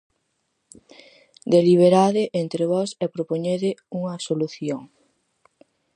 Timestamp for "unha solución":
3.99-4.81